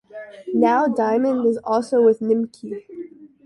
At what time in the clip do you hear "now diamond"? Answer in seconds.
0.55-1.45